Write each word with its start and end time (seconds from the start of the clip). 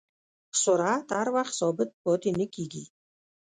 سرعت 0.63 1.07
هر 1.17 1.27
وخت 1.35 1.53
ثابت 1.59 1.89
پاتې 2.03 2.29
نه 2.39 2.45
کېږي. 2.53 2.83